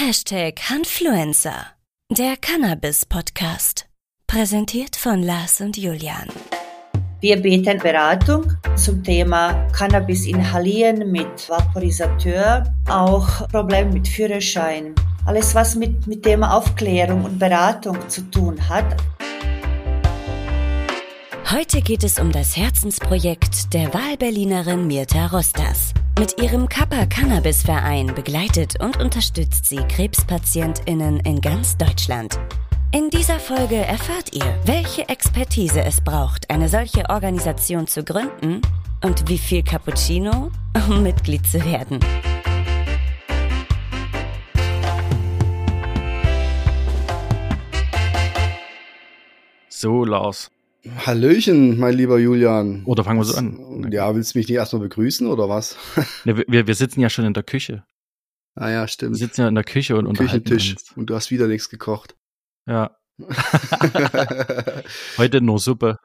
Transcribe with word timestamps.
Hashtag 0.00 0.60
Hanfluencer, 0.70 1.66
der 2.08 2.36
Cannabis-Podcast. 2.36 3.86
Präsentiert 4.28 4.94
von 4.94 5.24
Lars 5.24 5.60
und 5.60 5.76
Julian. 5.76 6.28
Wir 7.20 7.36
bieten 7.36 7.78
Beratung 7.78 8.44
zum 8.76 9.02
Thema 9.02 9.66
Cannabis 9.72 10.24
inhalieren 10.28 11.10
mit 11.10 11.48
Vaporisateur, 11.48 12.72
auch 12.88 13.48
Probleme 13.48 13.90
mit 13.90 14.06
Führerschein. 14.06 14.94
Alles, 15.26 15.52
was 15.56 15.74
mit, 15.74 16.06
mit 16.06 16.22
Thema 16.22 16.56
Aufklärung 16.56 17.24
und 17.24 17.36
Beratung 17.36 17.98
zu 18.08 18.20
tun 18.30 18.56
hat. 18.68 18.94
Heute 21.50 21.80
geht 21.80 22.04
es 22.04 22.18
um 22.18 22.30
das 22.30 22.58
Herzensprojekt 22.58 23.72
der 23.72 23.94
Wahlberlinerin 23.94 24.86
Mirta 24.86 25.28
Rostas. 25.28 25.94
Mit 26.18 26.38
ihrem 26.42 26.68
Kappa 26.68 27.06
Cannabis 27.06 27.62
Verein 27.62 28.14
begleitet 28.14 28.78
und 28.82 29.00
unterstützt 29.00 29.64
sie 29.64 29.78
KrebspatientInnen 29.78 31.20
in 31.20 31.40
ganz 31.40 31.78
Deutschland. 31.78 32.38
In 32.92 33.08
dieser 33.08 33.40
Folge 33.40 33.76
erfahrt 33.76 34.36
ihr, 34.36 34.58
welche 34.66 35.08
Expertise 35.08 35.80
es 35.80 36.02
braucht, 36.02 36.50
eine 36.50 36.68
solche 36.68 37.08
Organisation 37.08 37.86
zu 37.86 38.04
gründen 38.04 38.60
und 39.02 39.26
wie 39.30 39.38
viel 39.38 39.62
Cappuccino, 39.62 40.50
um 40.86 41.02
Mitglied 41.02 41.46
zu 41.46 41.64
werden. 41.64 41.98
So, 49.70 50.04
Lars. 50.04 50.50
Hallöchen, 50.96 51.78
mein 51.78 51.94
lieber 51.94 52.18
Julian. 52.18 52.82
Oder 52.84 53.04
fangen 53.04 53.20
wir 53.20 53.24
so 53.24 53.36
an? 53.36 53.90
Ja, 53.90 54.14
willst 54.14 54.34
du 54.34 54.38
mich 54.38 54.48
nicht 54.48 54.56
erstmal 54.56 54.82
begrüßen 54.82 55.26
oder 55.26 55.48
was? 55.48 55.76
Ne, 56.24 56.44
wir, 56.46 56.66
wir 56.66 56.74
sitzen 56.74 57.00
ja 57.00 57.10
schon 57.10 57.24
in 57.24 57.34
der 57.34 57.42
Küche. 57.42 57.84
Ah 58.54 58.70
ja, 58.70 58.88
stimmt. 58.88 59.12
Wir 59.12 59.18
sitzen 59.18 59.42
ja 59.42 59.48
in 59.48 59.54
der 59.54 59.64
Küche 59.64 59.96
und 59.96 60.06
unterhalten 60.06 60.44
Küchentisch. 60.44 60.72
uns. 60.72 60.96
Und 60.96 61.10
du 61.10 61.14
hast 61.14 61.30
wieder 61.30 61.46
nichts 61.46 61.68
gekocht. 61.68 62.16
Ja. 62.66 62.96
Heute 65.18 65.40
nur 65.40 65.58
Suppe. 65.58 65.96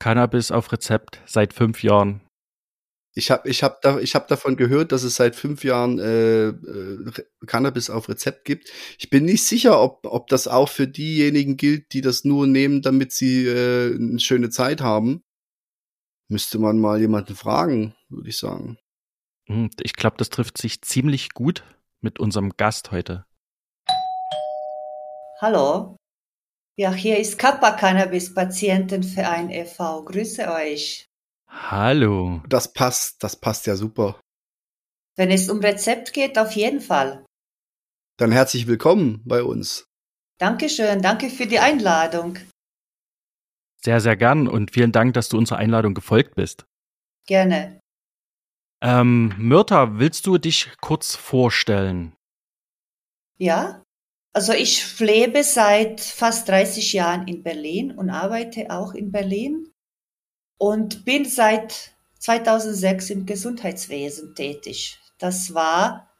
Cannabis 0.00 0.50
auf 0.50 0.72
Rezept 0.72 1.22
seit 1.26 1.54
fünf 1.54 1.82
Jahren. 1.82 2.20
Ich 3.16 3.30
habe 3.30 3.48
ich 3.48 3.62
hab 3.62 3.80
da, 3.80 4.00
ich 4.00 4.16
hab 4.16 4.26
davon 4.26 4.56
gehört, 4.56 4.90
dass 4.90 5.04
es 5.04 5.14
seit 5.14 5.36
fünf 5.36 5.62
Jahren 5.62 6.00
äh, 6.00 6.48
äh, 6.48 7.12
Cannabis 7.46 7.88
auf 7.88 8.08
Rezept 8.08 8.44
gibt. 8.44 8.70
Ich 8.98 9.08
bin 9.08 9.24
nicht 9.24 9.44
sicher, 9.44 9.80
ob, 9.80 10.04
ob 10.04 10.26
das 10.26 10.48
auch 10.48 10.68
für 10.68 10.88
diejenigen 10.88 11.56
gilt, 11.56 11.92
die 11.92 12.00
das 12.00 12.24
nur 12.24 12.48
nehmen, 12.48 12.82
damit 12.82 13.12
sie 13.12 13.46
äh, 13.46 13.94
eine 13.94 14.18
schöne 14.18 14.50
Zeit 14.50 14.80
haben. 14.80 15.22
Müsste 16.28 16.58
man 16.58 16.80
mal 16.80 17.00
jemanden 17.00 17.36
fragen, 17.36 17.94
würde 18.08 18.30
ich 18.30 18.38
sagen. 18.38 18.78
Hm, 19.46 19.70
Ich 19.82 19.92
glaube, 19.92 20.16
das 20.18 20.30
trifft 20.30 20.58
sich 20.58 20.82
ziemlich 20.82 21.34
gut 21.34 21.64
mit 22.00 22.18
unserem 22.18 22.56
Gast 22.56 22.90
heute. 22.90 23.26
Hallo? 25.40 25.96
Ja, 26.76 26.92
hier 26.92 27.18
ist 27.18 27.38
Kappa 27.38 27.72
Cannabis 27.72 28.34
Patientenverein 28.34 29.50
e.V. 29.50 30.04
Grüße 30.04 30.50
euch. 30.50 31.06
Hallo. 31.56 32.42
Das 32.48 32.72
passt, 32.72 33.22
das 33.22 33.36
passt 33.36 33.66
ja 33.66 33.76
super. 33.76 34.20
Wenn 35.16 35.30
es 35.30 35.48
um 35.48 35.60
Rezept 35.60 36.12
geht, 36.12 36.38
auf 36.38 36.52
jeden 36.52 36.80
Fall. 36.80 37.24
Dann 38.18 38.32
herzlich 38.32 38.66
willkommen 38.66 39.22
bei 39.24 39.42
uns. 39.42 39.86
Dankeschön, 40.38 41.00
danke 41.00 41.30
für 41.30 41.46
die 41.46 41.60
Einladung. 41.60 42.38
Sehr, 43.82 44.00
sehr 44.00 44.16
gern 44.16 44.48
und 44.48 44.72
vielen 44.72 44.92
Dank, 44.92 45.14
dass 45.14 45.28
du 45.28 45.38
unserer 45.38 45.58
Einladung 45.58 45.94
gefolgt 45.94 46.34
bist. 46.34 46.64
Gerne. 47.26 47.80
Ähm, 48.82 49.34
Myrta, 49.38 49.98
willst 49.98 50.26
du 50.26 50.38
dich 50.38 50.72
kurz 50.80 51.14
vorstellen? 51.14 52.14
Ja? 53.38 53.82
Also 54.32 54.52
ich 54.52 54.98
lebe 54.98 55.44
seit 55.44 56.00
fast 56.00 56.48
30 56.48 56.92
Jahren 56.92 57.28
in 57.28 57.42
Berlin 57.44 57.92
und 57.92 58.10
arbeite 58.10 58.70
auch 58.70 58.94
in 58.94 59.12
Berlin 59.12 59.73
und 60.58 61.04
bin 61.04 61.24
seit 61.24 61.92
2006 62.18 63.10
im 63.10 63.26
Gesundheitswesen 63.26 64.34
tätig. 64.34 64.98
Das 65.18 65.54
war 65.54 66.10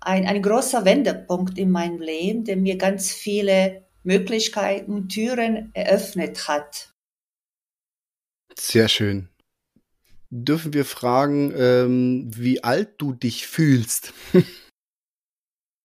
ein, 0.00 0.26
ein 0.26 0.42
großer 0.42 0.84
Wendepunkt 0.84 1.58
in 1.58 1.70
meinem 1.70 2.00
Leben, 2.00 2.44
der 2.44 2.56
mir 2.56 2.76
ganz 2.76 3.12
viele 3.12 3.84
Möglichkeiten 4.02 4.92
und 4.92 5.08
Türen 5.08 5.70
eröffnet 5.74 6.48
hat. 6.48 6.94
Sehr 8.56 8.88
schön. 8.88 9.28
Dürfen 10.30 10.74
wir 10.74 10.84
fragen, 10.84 11.52
ähm, 11.56 12.30
wie 12.34 12.62
alt 12.62 12.94
du 12.98 13.12
dich 13.12 13.46
fühlst? 13.46 14.12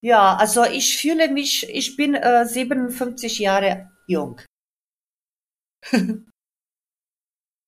Ja, 0.06 0.36
also 0.36 0.66
ich 0.66 0.98
fühle 0.98 1.32
mich, 1.32 1.66
ich 1.70 1.96
bin 1.96 2.14
äh, 2.14 2.46
57 2.46 3.40
Jahre 3.40 3.90
jung. 4.06 4.42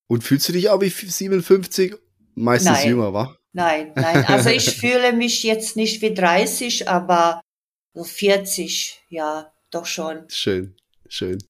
Und 0.07 0.23
fühlst 0.23 0.47
du 0.49 0.53
dich 0.53 0.69
auch 0.69 0.81
wie 0.81 0.89
57? 0.89 1.95
Meistens 2.35 2.79
Nein. 2.79 2.89
jünger, 2.89 3.13
wa? 3.13 3.35
Nein, 3.53 3.93
nein, 3.95 4.25
also 4.25 4.49
ich 4.49 4.69
fühle 4.79 5.13
mich 5.13 5.43
jetzt 5.43 5.77
nicht 5.77 6.01
wie 6.01 6.13
30, 6.13 6.89
aber 6.89 7.41
so 7.93 8.03
40, 8.03 9.01
ja, 9.07 9.53
doch 9.71 9.85
schon. 9.85 10.29
Schön, 10.29 10.75
schön. 11.07 11.41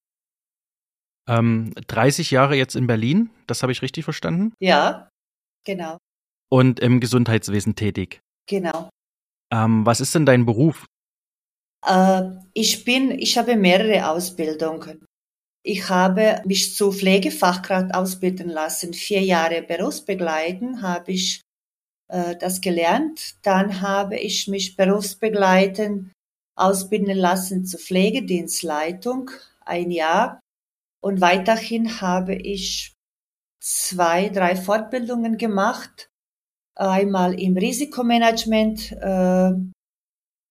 Ähm, 1.27 1.73
30 1.87 2.29
Jahre 2.29 2.55
jetzt 2.55 2.75
in 2.75 2.85
Berlin, 2.85 3.31
das 3.47 3.63
habe 3.63 3.71
ich 3.71 3.81
richtig 3.81 4.03
verstanden? 4.03 4.53
Ja, 4.59 5.09
genau, 5.65 5.97
Und 6.51 6.79
im 6.79 6.99
Gesundheitswesen 6.99 7.75
tätig. 7.75 8.19
genau. 8.47 8.89
Ähm, 9.51 9.85
was 9.85 10.01
ist 10.01 10.13
denn 10.13 10.25
dein 10.25 10.45
Beruf? 10.45 10.85
Äh, 11.85 12.21
ich 12.53 12.83
bin, 12.85 13.11
ich 13.11 13.37
habe 13.37 13.55
mehrere 13.55 14.09
Ausbildungen. 14.09 15.05
Ich 15.67 15.89
habe 15.89 16.43
mich 16.45 16.75
zur 16.75 16.93
Pflegefachkraft 16.93 17.95
ausbilden 17.95 18.49
lassen. 18.49 18.93
Vier 18.93 19.23
Jahre 19.23 19.63
berufsbegleiten 19.63 20.83
habe 20.83 21.11
ich 21.11 21.41
äh, 22.07 22.35
das 22.35 22.61
gelernt. 22.61 23.43
Dann 23.43 23.81
habe 23.81 24.15
ich 24.15 24.47
mich 24.47 24.75
berufsbegleitend 24.75 26.11
ausbilden 26.55 27.17
lassen 27.17 27.65
zur 27.65 27.79
Pflegedienstleitung, 27.79 29.31
ein 29.61 29.89
Jahr. 29.89 30.39
Und 31.01 31.19
weiterhin 31.19 31.99
habe 31.99 32.35
ich 32.35 32.93
zwei, 33.59 34.29
drei 34.29 34.55
Fortbildungen 34.55 35.39
gemacht. 35.39 36.09
Einmal 36.75 37.39
im 37.39 37.57
Risikomanagement 37.57 38.91
äh, 38.91 39.53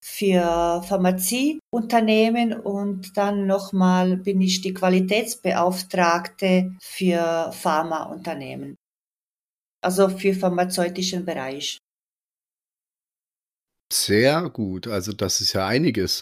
für 0.07 0.83
Pharmazieunternehmen 0.87 2.53
und 2.53 3.17
dann 3.17 3.47
nochmal 3.47 4.19
bin 4.19 4.43
ich 4.43 4.61
die 4.61 4.75
Qualitätsbeauftragte 4.75 6.77
für 6.79 7.51
Pharmaunternehmen. 7.53 8.77
Also 9.83 10.11
für 10.11 10.35
pharmazeutischen 10.35 11.25
Bereich. 11.25 11.79
Sehr 13.91 14.51
gut. 14.51 14.89
Also 14.89 15.15
das 15.15 15.41
ist 15.41 15.55
ja 15.55 15.67
einiges. 15.67 16.21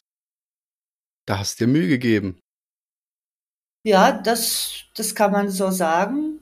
Da 1.26 1.40
hast 1.40 1.60
du 1.60 1.66
dir 1.66 1.72
Mühe 1.72 1.88
gegeben. 1.88 2.38
Ja, 3.84 4.12
das, 4.12 4.84
das 4.94 5.16
kann 5.16 5.32
man 5.32 5.50
so 5.50 5.72
sagen. 5.72 6.40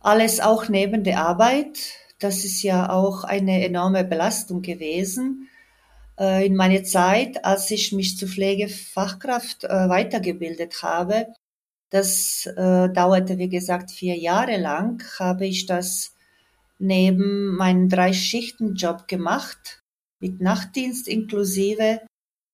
Alles 0.00 0.40
auch 0.40 0.68
neben 0.68 1.04
der 1.04 1.20
Arbeit. 1.20 1.94
Das 2.18 2.44
ist 2.44 2.64
ja 2.64 2.90
auch 2.90 3.22
eine 3.22 3.64
enorme 3.64 4.02
Belastung 4.02 4.60
gewesen. 4.60 5.46
Äh, 6.20 6.46
In 6.46 6.54
meiner 6.54 6.84
Zeit, 6.84 7.44
als 7.44 7.70
ich 7.70 7.92
mich 7.92 8.18
zur 8.18 8.28
Pflegefachkraft 8.28 9.64
äh, 9.64 9.88
weitergebildet 9.88 10.82
habe, 10.82 11.32
das 11.90 12.46
äh, 12.46 12.88
dauerte, 12.90 13.38
wie 13.38 13.48
gesagt, 13.48 13.90
vier 13.90 14.16
Jahre 14.16 14.58
lang, 14.58 15.02
habe 15.18 15.46
ich 15.46 15.66
das 15.66 16.14
neben 16.78 17.56
meinem 17.56 17.88
Drei-Schichten-Job 17.88 19.08
gemacht, 19.08 19.82
mit 20.20 20.40
Nachtdienst 20.40 21.08
inklusive 21.08 22.00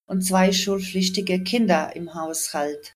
und 0.06 0.22
zwei 0.22 0.52
schulpflichtige 0.52 1.42
Kinder 1.42 1.94
im 1.96 2.14
Haushalt. 2.14 2.94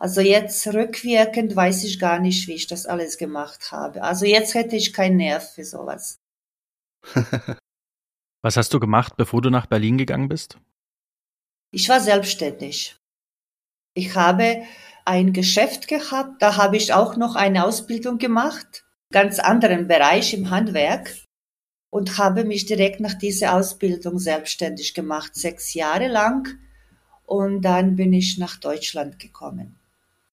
Also 0.00 0.20
jetzt 0.20 0.64
rückwirkend 0.68 1.56
weiß 1.56 1.82
ich 1.82 1.98
gar 1.98 2.20
nicht, 2.20 2.46
wie 2.46 2.54
ich 2.54 2.68
das 2.68 2.86
alles 2.86 3.18
gemacht 3.18 3.72
habe. 3.72 4.02
Also 4.02 4.26
jetzt 4.26 4.54
hätte 4.54 4.76
ich 4.76 4.92
keinen 4.92 5.16
Nerv 5.16 5.54
für 5.54 5.64
sowas. 5.64 6.18
Was 8.42 8.56
hast 8.56 8.72
du 8.72 8.80
gemacht, 8.80 9.16
bevor 9.16 9.42
du 9.42 9.50
nach 9.50 9.66
Berlin 9.66 9.98
gegangen 9.98 10.28
bist? 10.28 10.58
Ich 11.72 11.88
war 11.88 12.00
selbstständig. 12.00 12.96
Ich 13.94 14.14
habe 14.14 14.62
ein 15.04 15.32
Geschäft 15.32 15.88
gehabt, 15.88 16.40
da 16.40 16.56
habe 16.56 16.76
ich 16.76 16.92
auch 16.92 17.16
noch 17.16 17.34
eine 17.34 17.64
Ausbildung 17.64 18.18
gemacht, 18.18 18.84
ganz 19.10 19.38
anderen 19.38 19.88
Bereich 19.88 20.34
im 20.34 20.50
Handwerk 20.50 21.14
und 21.90 22.18
habe 22.18 22.44
mich 22.44 22.66
direkt 22.66 23.00
nach 23.00 23.14
dieser 23.14 23.54
Ausbildung 23.54 24.18
selbstständig 24.18 24.94
gemacht, 24.94 25.34
sechs 25.34 25.74
Jahre 25.74 26.08
lang. 26.08 26.58
Und 27.24 27.62
dann 27.62 27.96
bin 27.96 28.12
ich 28.12 28.38
nach 28.38 28.56
Deutschland 28.56 29.18
gekommen. 29.18 29.78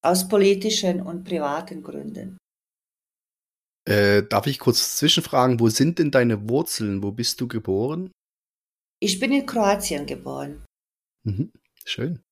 Aus 0.02 0.28
politischen 0.28 1.02
und 1.02 1.24
privaten 1.24 1.82
Gründen. 1.82 2.38
Äh, 3.88 4.24
darf 4.24 4.46
ich 4.46 4.58
kurz 4.58 4.96
zwischenfragen, 4.96 5.60
wo 5.60 5.68
sind 5.68 5.98
denn 5.98 6.10
deine 6.10 6.48
Wurzeln? 6.48 7.02
Wo 7.02 7.12
bist 7.12 7.40
du 7.40 7.46
geboren? 7.46 8.10
Ich 9.00 9.20
bin 9.20 9.32
in 9.32 9.46
Kroatien 9.46 10.06
geboren. 10.06 10.64
Mhm. 11.24 11.52
Schön. 11.84 12.22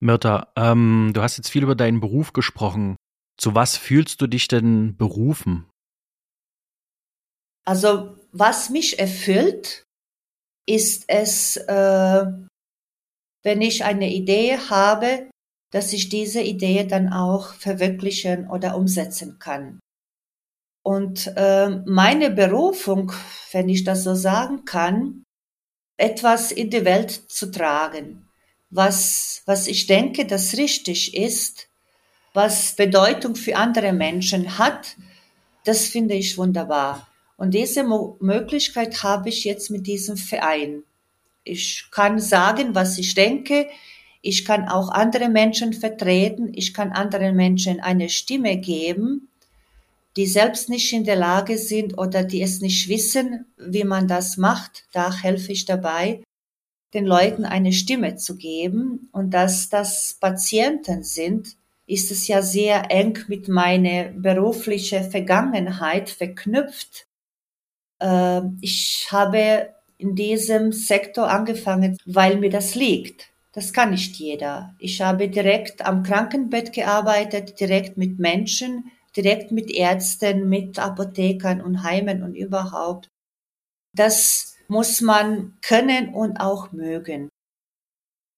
Mirta, 0.00 0.52
ähm, 0.56 1.12
du 1.14 1.22
hast 1.22 1.36
jetzt 1.36 1.50
viel 1.50 1.62
über 1.62 1.76
deinen 1.76 2.00
Beruf 2.00 2.32
gesprochen. 2.32 2.96
Zu 3.38 3.54
was 3.54 3.76
fühlst 3.76 4.20
du 4.20 4.26
dich 4.26 4.48
denn 4.48 4.96
berufen? 4.96 5.70
Also 7.64 8.18
was 8.32 8.70
mich 8.70 8.98
erfüllt, 8.98 9.84
ist 10.66 11.04
es, 11.06 11.56
äh, 11.56 12.24
wenn 13.44 13.60
ich 13.60 13.84
eine 13.84 14.12
Idee 14.12 14.58
habe, 14.58 15.30
dass 15.72 15.92
ich 15.92 16.08
diese 16.08 16.40
Idee 16.40 16.84
dann 16.84 17.12
auch 17.12 17.54
verwirklichen 17.54 18.48
oder 18.48 18.76
umsetzen 18.76 19.38
kann. 19.38 19.78
Und 20.82 21.32
äh, 21.36 21.68
meine 21.86 22.30
Berufung, 22.30 23.12
wenn 23.52 23.68
ich 23.68 23.84
das 23.84 24.04
so 24.04 24.14
sagen 24.14 24.64
kann, 24.64 25.24
etwas 25.96 26.50
in 26.50 26.70
die 26.70 26.84
Welt 26.84 27.10
zu 27.10 27.50
tragen, 27.50 28.28
was, 28.70 29.42
was 29.46 29.66
ich 29.68 29.86
denke, 29.86 30.26
das 30.26 30.56
richtig 30.56 31.16
ist, 31.16 31.68
was 32.32 32.74
Bedeutung 32.74 33.36
für 33.36 33.56
andere 33.56 33.92
Menschen 33.92 34.58
hat, 34.58 34.96
das 35.64 35.86
finde 35.86 36.14
ich 36.14 36.38
wunderbar. 36.38 37.06
Und 37.36 37.54
diese 37.54 37.84
Mo 37.84 38.16
Möglichkeit 38.20 39.02
habe 39.02 39.28
ich 39.28 39.44
jetzt 39.44 39.70
mit 39.70 39.86
diesem 39.86 40.16
Verein. 40.16 40.82
Ich 41.44 41.86
kann 41.90 42.18
sagen, 42.18 42.74
was 42.74 42.98
ich 42.98 43.14
denke. 43.14 43.68
Ich 44.22 44.44
kann 44.44 44.68
auch 44.68 44.90
andere 44.90 45.28
Menschen 45.28 45.72
vertreten. 45.72 46.52
Ich 46.54 46.72
kann 46.72 46.92
anderen 46.92 47.36
Menschen 47.36 47.80
eine 47.80 48.08
Stimme 48.08 48.56
geben, 48.58 49.28
die 50.16 50.26
selbst 50.26 50.68
nicht 50.68 50.92
in 50.92 51.04
der 51.04 51.16
Lage 51.16 51.56
sind 51.56 51.98
oder 51.98 52.22
die 52.24 52.42
es 52.42 52.60
nicht 52.60 52.88
wissen, 52.88 53.46
wie 53.56 53.84
man 53.84 54.08
das 54.08 54.36
macht. 54.36 54.84
Da 54.92 55.12
helfe 55.12 55.52
ich 55.52 55.64
dabei, 55.64 56.22
den 56.92 57.06
Leuten 57.06 57.44
eine 57.44 57.72
Stimme 57.72 58.16
zu 58.16 58.36
geben. 58.36 59.08
Und 59.12 59.30
dass 59.30 59.68
das 59.70 60.16
Patienten 60.20 61.02
sind, 61.02 61.56
ist 61.86 62.10
es 62.10 62.28
ja 62.28 62.42
sehr 62.42 62.90
eng 62.90 63.18
mit 63.28 63.48
meiner 63.48 64.04
beruflichen 64.04 65.10
Vergangenheit 65.10 66.10
verknüpft. 66.10 67.06
Äh, 67.98 68.42
ich 68.60 69.08
habe 69.10 69.70
in 69.98 70.14
diesem 70.14 70.72
Sektor 70.72 71.30
angefangen, 71.30 71.96
weil 72.04 72.36
mir 72.36 72.50
das 72.50 72.74
liegt. 72.74 73.30
Das 73.52 73.72
kann 73.72 73.90
nicht 73.90 74.16
jeder. 74.16 74.74
Ich 74.78 75.00
habe 75.00 75.28
direkt 75.28 75.84
am 75.84 76.02
Krankenbett 76.02 76.72
gearbeitet, 76.72 77.60
direkt 77.60 77.96
mit 77.98 78.18
Menschen, 78.18 78.90
direkt 79.16 79.52
mit 79.52 79.70
Ärzten, 79.70 80.48
mit 80.48 80.78
Apothekern 80.78 81.60
und 81.60 81.82
Heimen 81.82 82.22
und 82.22 82.34
überhaupt. 82.34 83.08
Das 83.94 84.56
muss 84.68 85.00
man 85.00 85.58
können 85.60 86.14
und 86.14 86.38
auch 86.38 86.72
mögen. 86.72 87.28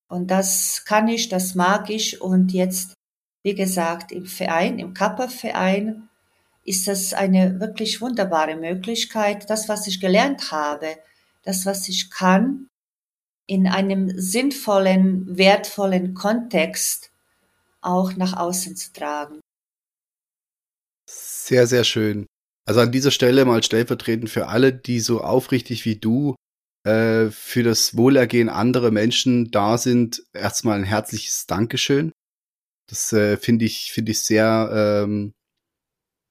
Und 0.09 0.31
das 0.31 0.85
kann 0.85 1.09
ich, 1.09 1.29
das 1.29 1.55
mag 1.55 1.91
ich. 1.91 2.21
Und 2.21 2.53
jetzt, 2.53 2.94
wie 3.43 3.55
gesagt, 3.55 4.12
im 4.12 4.26
Verein, 4.26 4.79
im 4.79 4.94
Kappa-Verein, 4.94 6.09
ist 6.65 6.88
das 6.88 7.12
eine 7.12 7.61
wirklich 7.61 8.00
wunderbare 8.00 8.56
Möglichkeit, 8.56 9.49
das, 9.50 9.69
was 9.69 9.87
ich 9.87 10.00
gelernt 10.00 10.50
habe, 10.50 10.97
das, 11.43 11.67
was 11.67 11.88
ich 11.88 12.11
kann, 12.11 12.69
in 13.47 13.67
einem 13.67 14.19
sinnvollen, 14.19 15.37
wertvollen 15.37 16.15
Kontext 16.15 17.11
auch 17.82 18.17
nach 18.17 18.35
außen 18.35 18.77
zu 18.77 18.93
tragen. 18.93 19.41
Sehr, 21.44 21.67
sehr 21.67 21.85
schön. 21.85 22.25
Also 22.67 22.81
an 22.81 22.91
dieser 22.91 23.11
Stelle 23.11 23.44
mal 23.44 23.62
stellvertretend 23.62 24.31
für 24.31 24.46
alle, 24.49 24.73
die 24.73 24.99
so 24.99 25.20
aufrichtig 25.20 25.85
wie 25.85 25.96
du 25.96 26.37
äh, 26.87 27.26
für 27.29 27.62
das 27.62 27.99
Wohlergehen 27.99 28.49
anderer 28.49 28.91
Menschen 28.91 29.50
da 29.50 29.76
sind, 29.76 30.25
erstmal 30.32 30.79
ein 30.79 30.85
herzliches 30.85 31.44
Dankeschön. 31.44 32.12
Das 32.88 33.12
äh, 33.12 33.37
finde 33.37 33.67
ich, 33.67 33.93
finde 33.93 34.12
ich 34.12 34.20
sehr 34.20 35.05
ähm, 35.05 35.35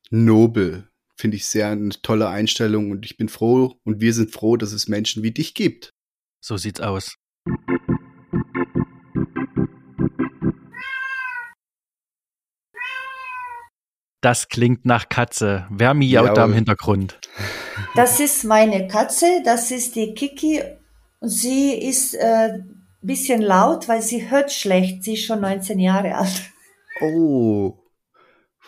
nobel. 0.09 0.89
Finde 1.15 1.37
ich 1.37 1.45
sehr 1.45 1.67
eine 1.67 1.89
tolle 1.89 2.29
Einstellung 2.29 2.89
und 2.89 3.05
ich 3.05 3.15
bin 3.15 3.29
froh 3.29 3.77
und 3.85 4.01
wir 4.01 4.15
sind 4.15 4.31
froh, 4.31 4.57
dass 4.57 4.73
es 4.73 4.87
Menschen 4.87 5.21
wie 5.21 5.31
dich 5.31 5.53
gibt. 5.53 5.91
So 6.43 6.57
sieht's 6.57 6.81
aus. 6.81 7.17
Das 14.23 14.47
klingt 14.47 14.85
nach 14.85 15.09
Katze. 15.09 15.67
Wer 15.69 15.93
miaut 15.93 16.27
ja, 16.27 16.33
da 16.33 16.45
im 16.45 16.53
Hintergrund? 16.53 17.19
Das 17.93 18.21
ist 18.21 18.45
meine 18.45 18.87
Katze, 18.87 19.41
das 19.43 19.69
ist 19.69 19.97
die 19.97 20.13
Kiki. 20.13 20.63
Sie 21.19 21.73
ist 21.73 22.17
ein 22.17 22.51
äh, 22.51 22.63
bisschen 23.01 23.41
laut, 23.41 23.89
weil 23.89 24.01
sie 24.01 24.31
hört 24.31 24.53
schlecht. 24.53 25.03
Sie 25.03 25.15
ist 25.15 25.25
schon 25.25 25.41
19 25.41 25.77
Jahre 25.77 26.15
alt. 26.15 26.41
Oh. 27.01 27.77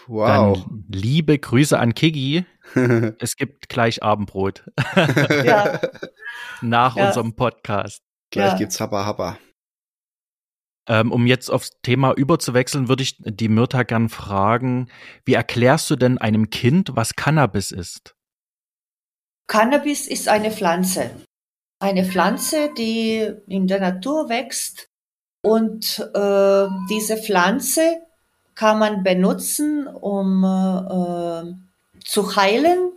Wow. 0.08 0.58
Dann 0.58 0.84
liebe 0.90 1.40
Grüße 1.40 1.80
an 1.80 1.96
Kiki. 1.96 2.46
es 3.20 3.38
gibt 3.38 3.70
gleich 3.70 4.04
Abendbrot. 4.04 4.66
ja. 5.46 5.80
Nach 6.62 6.98
ja. 6.98 7.08
unserem 7.08 7.34
Podcast. 7.34 8.02
Gleich 8.30 8.52
ja. 8.52 8.58
gibt's 8.58 8.82
Habba 8.82 9.06
Habba. 9.06 9.38
Ähm, 10.88 11.12
um 11.12 11.26
jetzt 11.26 11.50
aufs 11.50 11.72
Thema 11.82 12.14
überzuwechseln, 12.14 12.88
würde 12.88 13.04
ich 13.04 13.18
die 13.20 13.50
Myrta 13.50 13.84
gern 13.84 14.10
fragen, 14.10 14.90
wie 15.24 15.34
erklärst 15.34 15.90
du 15.90 15.96
denn 15.96 16.18
einem 16.20 16.50
Kind, 16.50 16.92
was 16.94 17.16
Cannabis 17.16 17.72
ist? 17.72 18.16
Cannabis 19.48 20.08
ist 20.08 20.28
eine 20.28 20.52
Pflanze. 20.52 21.12
Eine 21.80 22.06
Pflanze, 22.06 22.70
die 22.78 23.32
in 23.48 23.68
der 23.68 23.80
Natur 23.80 24.30
wächst 24.30 24.90
und 25.42 26.00
äh, 26.16 26.68
diese 26.90 27.18
Pflanze 27.18 28.02
kann 28.56 28.80
man 28.80 29.04
benutzen, 29.04 29.88
um 29.88 30.44
äh, 30.44 31.54
zu 32.04 32.36
heilen. 32.36 32.94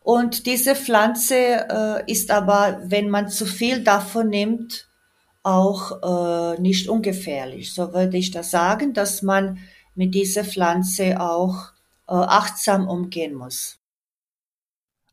Und 0.00 0.44
diese 0.44 0.74
Pflanze 0.74 1.34
äh, 1.36 2.12
ist 2.12 2.30
aber, 2.30 2.80
wenn 2.84 3.08
man 3.08 3.28
zu 3.28 3.46
viel 3.46 3.84
davon 3.84 4.28
nimmt, 4.28 4.88
auch 5.42 6.54
äh, 6.56 6.60
nicht 6.60 6.88
ungefährlich. 6.88 7.74
So 7.74 7.92
würde 7.92 8.16
ich 8.16 8.30
das 8.30 8.50
sagen, 8.50 8.94
dass 8.94 9.22
man 9.22 9.58
mit 9.94 10.14
dieser 10.14 10.44
Pflanze 10.44 11.20
auch 11.20 11.72
äh, 12.08 12.14
achtsam 12.14 12.88
umgehen 12.88 13.34
muss. 13.34 13.78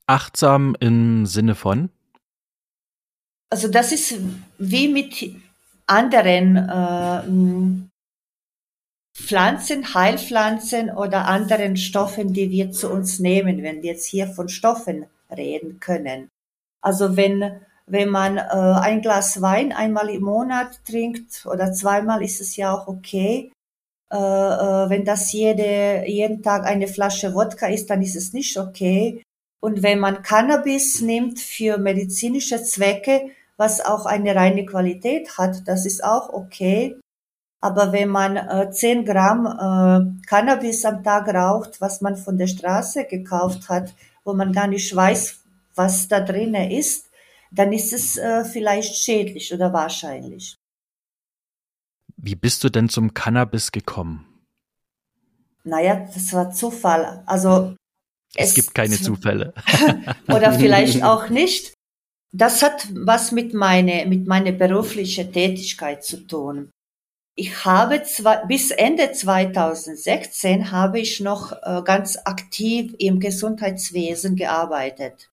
Achtsam 0.06 0.76
im 0.80 1.26
Sinne 1.26 1.56
von? 1.56 1.90
Also 3.50 3.68
das 3.68 3.92
ist 3.92 4.16
wie 4.58 4.88
mit 4.88 5.36
anderen 5.88 6.56
äh, 6.56 7.90
Pflanzen, 9.20 9.94
Heilpflanzen 9.94 10.90
oder 10.92 11.26
anderen 11.26 11.78
Stoffen, 11.78 12.34
die 12.34 12.52
wir 12.52 12.72
zu 12.72 12.90
uns 12.90 13.20
nehmen, 13.20 13.64
wenn 13.64 13.82
wir 13.82 13.92
jetzt 13.92 14.06
hier 14.06 14.28
von 14.28 14.50
Stoffen 14.50 15.06
reden 15.30 15.80
können. 15.80 16.30
Also 16.82 17.18
wenn, 17.18 17.60
wenn 17.90 18.10
man 18.10 18.38
äh, 18.38 18.42
ein 18.42 19.02
Glas 19.02 19.42
Wein 19.42 19.72
einmal 19.74 20.10
im 20.10 20.24
Monat 20.24 20.80
trinkt 20.86 21.46
oder 21.46 21.74
zweimal, 21.74 22.24
ist 22.24 22.40
es 22.40 22.56
ja 22.56 22.74
auch 22.74 22.88
okay. 22.88 23.52
Äh, 24.12 24.18
äh, 24.18 24.90
wenn 24.90 25.06
das 25.06 25.32
jede, 25.32 26.04
jeden 26.08 26.42
Tag 26.42 26.66
eine 26.66 26.88
Flasche 26.88 27.34
Wodka 27.34 27.68
ist, 27.68 27.90
dann 27.90 28.02
ist 28.02 28.16
es 28.16 28.34
nicht 28.34 28.58
okay. 28.58 29.24
Und 29.62 29.84
wenn 29.84 30.00
man 30.00 30.22
Cannabis 30.22 31.02
nimmt 31.02 31.40
für 31.40 31.78
medizinische 31.78 32.64
Zwecke, 32.64 33.32
was 33.58 33.84
auch 33.84 34.06
eine 34.06 34.36
reine 34.36 34.66
Qualität 34.66 35.38
hat, 35.38 35.68
das 35.68 35.86
ist 35.86 36.04
auch 36.04 36.30
okay. 36.30 36.96
Aber 37.62 37.92
wenn 37.92 38.08
man 38.08 38.38
äh, 38.38 38.72
10 38.72 39.04
Gramm 39.04 39.46
äh, 39.46 40.28
Cannabis 40.28 40.86
am 40.86 41.04
Tag 41.04 41.28
raucht, 41.28 41.82
was 41.82 42.02
man 42.02 42.16
von 42.16 42.38
der 42.38 42.48
Straße 42.48 43.06
gekauft 43.06 43.68
hat, 43.68 43.94
wo 44.24 44.34
man 44.34 44.54
gar 44.54 44.68
nicht 44.68 44.96
weiß, 44.96 45.40
was 45.76 46.08
da 46.08 46.22
drinnen 46.22 46.72
ist, 46.72 47.09
dann 47.52 47.74
ist 47.74 47.94
es 47.94 48.18
äh, 48.18 48.46
vielleicht 48.46 48.96
schädlich 48.96 49.54
oder 49.54 49.74
wahrscheinlich. 49.74 50.56
Wie 52.18 52.36
bist 52.36 52.64
du 52.64 52.70
denn 52.70 52.90
zum 52.90 53.14
Cannabis 53.14 53.72
gekommen? 53.72 54.26
Naja, 55.64 56.08
das 56.14 56.34
war 56.34 56.52
Zufall. 56.52 57.24
Also 57.26 57.76
es, 58.36 58.50
es 58.50 58.54
gibt 58.56 58.76
keine 58.76 59.00
Zufälle. 59.00 59.54
oder 60.28 60.54
vielleicht 60.54 61.04
auch 61.04 61.30
nicht. 61.30 61.74
Das 62.32 62.62
hat 62.62 62.88
was 62.94 63.32
mit 63.32 63.54
meiner 63.54 64.06
mit 64.06 64.28
meiner 64.28 64.52
beruflichen 64.52 65.32
Tätigkeit 65.32 66.04
zu 66.04 66.28
tun 66.28 66.72
ich 67.40 67.64
habe 67.64 68.04
zwar, 68.04 68.46
bis 68.48 68.70
Ende 68.70 69.14
2016 69.14 70.72
habe 70.72 71.00
ich 71.00 71.22
noch 71.22 71.54
äh, 71.54 71.82
ganz 71.86 72.18
aktiv 72.26 72.94
im 73.00 73.22
Gesundheitswesen 73.22 74.36
gearbeitet. 74.36 75.30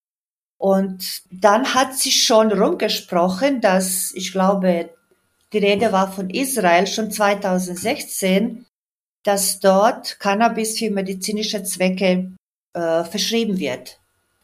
Und 0.59 1.23
dann 1.31 1.75
hat 1.75 1.95
sich 1.95 2.25
schon 2.25 2.51
rumgesprochen, 2.51 3.61
dass 3.61 4.13
ich 4.15 4.33
glaube, 4.33 4.91
die 5.53 5.59
Rede 5.59 5.93
war 5.93 6.11
von 6.11 6.31
Israel 6.31 6.87
schon 6.87 7.11
2016, 7.11 8.67
dass 9.23 9.61
dort 9.61 10.19
Cannabis 10.19 10.79
für 10.79 10.91
medizinische 10.91 11.63
Zwecke 11.63 12.33
äh, 12.73 13.05
verschrieben 13.05 13.59
wird. 13.59 13.99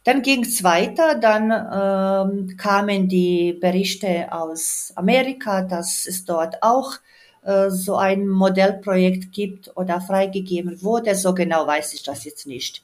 Dann 0.05 0.23
ging 0.23 0.43
es 0.43 0.65
weiter, 0.65 1.15
dann 1.15 1.51
ähm, 1.53 2.57
kamen 2.57 3.09
die 3.09 3.53
Berichte 3.53 4.33
aus 4.33 4.93
Amerika, 4.97 5.63
dass 5.63 6.07
es 6.07 6.25
dort 6.25 6.61
auch 6.63 6.95
äh, 7.43 7.71
so 7.71 7.97
ein 7.97 8.27
Modellprojekt 8.27 9.33
gibt 9.33 9.77
oder 9.77 10.01
freigegeben 10.01 10.83
wurde. 10.83 11.15
So 11.15 11.35
genau 11.35 11.67
weiß 11.67 11.95
ich 11.95 12.03
das 12.03 12.25
jetzt 12.25 12.47
nicht. 12.47 12.83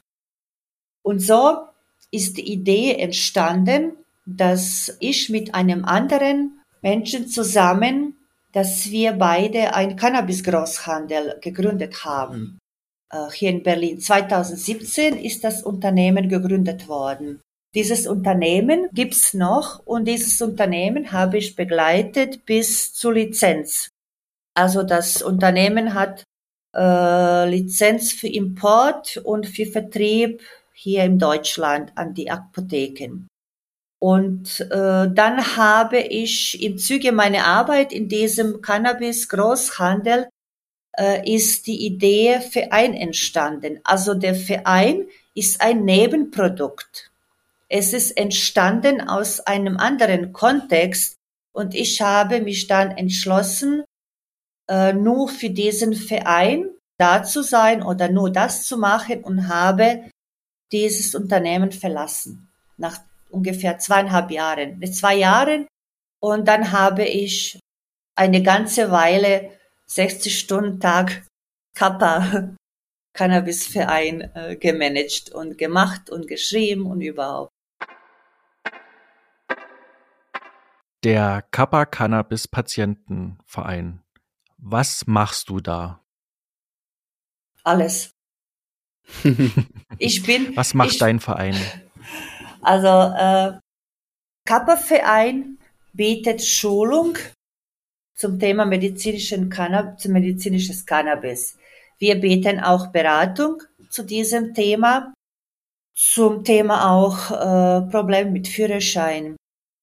Und 1.02 1.20
so 1.20 1.66
ist 2.10 2.36
die 2.36 2.52
Idee 2.52 2.94
entstanden, 2.94 3.92
dass 4.26 4.96
ich 5.00 5.28
mit 5.28 5.54
einem 5.54 5.84
anderen 5.84 6.60
Menschen 6.82 7.28
zusammen, 7.28 8.16
dass 8.52 8.90
wir 8.90 9.12
beide 9.12 9.74
ein 9.74 9.96
Cannabis-Großhandel 9.96 11.38
gegründet 11.40 12.04
haben. 12.04 12.58
Äh, 13.10 13.30
hier 13.32 13.50
in 13.50 13.62
Berlin. 13.62 14.00
2017 14.00 15.16
ist 15.16 15.44
das 15.44 15.62
Unternehmen 15.62 16.28
gegründet 16.28 16.88
worden. 16.88 17.40
Dieses 17.74 18.06
Unternehmen 18.06 18.88
gibt's 18.92 19.34
noch 19.34 19.84
und 19.86 20.06
dieses 20.06 20.40
Unternehmen 20.40 21.12
habe 21.12 21.38
ich 21.38 21.54
begleitet 21.54 22.44
bis 22.46 22.92
zur 22.94 23.14
Lizenz. 23.14 23.90
Also 24.54 24.82
das 24.82 25.22
Unternehmen 25.22 25.94
hat 25.94 26.24
äh, 26.74 27.48
Lizenz 27.48 28.12
für 28.12 28.28
Import 28.28 29.18
und 29.18 29.46
für 29.46 29.66
Vertrieb 29.66 30.42
hier 30.78 31.04
in 31.04 31.18
Deutschland 31.18 31.92
an 31.96 32.14
die 32.14 32.30
Apotheken. 32.30 33.26
Und 34.00 34.60
äh, 34.60 35.08
dann 35.12 35.56
habe 35.56 35.98
ich 35.98 36.62
im 36.62 36.78
Zuge 36.78 37.10
meiner 37.10 37.44
Arbeit 37.44 37.92
in 37.92 38.08
diesem 38.08 38.62
Cannabis-Großhandel 38.62 40.28
äh, 40.96 41.34
ist 41.34 41.66
die 41.66 41.84
Idee 41.84 42.40
Verein 42.40 42.94
entstanden. 42.94 43.80
Also 43.82 44.14
der 44.14 44.36
Verein 44.36 45.06
ist 45.34 45.60
ein 45.60 45.84
Nebenprodukt. 45.84 47.10
Es 47.68 47.92
ist 47.92 48.16
entstanden 48.16 49.00
aus 49.00 49.40
einem 49.40 49.78
anderen 49.78 50.32
Kontext 50.32 51.16
und 51.52 51.74
ich 51.74 52.00
habe 52.00 52.40
mich 52.40 52.68
dann 52.68 52.92
entschlossen, 52.92 53.82
äh, 54.68 54.92
nur 54.92 55.28
für 55.28 55.50
diesen 55.50 55.94
Verein 55.94 56.70
da 56.98 57.24
zu 57.24 57.42
sein 57.42 57.82
oder 57.82 58.08
nur 58.08 58.30
das 58.30 58.62
zu 58.62 58.78
machen 58.78 59.24
und 59.24 59.48
habe 59.48 60.04
dieses 60.72 61.14
Unternehmen 61.14 61.72
verlassen. 61.72 62.48
Nach 62.76 63.00
ungefähr 63.30 63.78
zweieinhalb 63.78 64.30
Jahren, 64.30 64.80
zwei 64.92 65.16
Jahren. 65.16 65.66
Und 66.20 66.48
dann 66.48 66.72
habe 66.72 67.04
ich 67.04 67.58
eine 68.14 68.42
ganze 68.42 68.90
Weile 68.90 69.52
60 69.86 70.38
Stunden 70.38 70.80
Tag 70.80 71.26
Kappa 71.74 72.56
Cannabisverein 73.14 74.20
äh, 74.34 74.56
gemanagt 74.56 75.30
und 75.30 75.58
gemacht 75.58 76.10
und 76.10 76.28
geschrieben 76.28 76.86
und 76.86 77.00
überhaupt. 77.00 77.50
Der 81.04 81.44
Kappa 81.50 81.86
Cannabis 81.86 82.48
Patientenverein. 82.48 84.02
Was 84.56 85.06
machst 85.06 85.48
du 85.48 85.60
da? 85.60 86.04
Alles. 87.62 88.17
Ich 89.98 90.22
bin. 90.22 90.52
Was 90.56 90.74
macht 90.74 90.92
ich, 90.92 90.98
dein 90.98 91.20
Verein? 91.20 91.56
Also 92.62 92.88
äh, 92.88 93.58
Kappa 94.44 94.76
Verein 94.76 95.58
bietet 95.92 96.42
Schulung 96.42 97.18
zum 98.16 98.38
Thema 98.38 98.64
medizinischen 98.64 99.48
Cannab 99.48 100.00
zum 100.00 100.12
medizinisches 100.12 100.84
Cannabis. 100.84 101.56
Wir 101.98 102.16
bieten 102.16 102.60
auch 102.60 102.88
Beratung 102.88 103.62
zu 103.90 104.04
diesem 104.04 104.54
Thema, 104.54 105.14
zum 105.94 106.44
Thema 106.44 106.92
auch 106.92 107.30
äh, 107.30 107.90
Problem 107.90 108.32
mit 108.32 108.48
Führerschein. 108.48 109.36